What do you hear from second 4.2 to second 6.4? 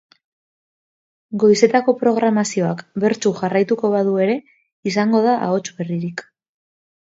ere, izango da ahots berririk.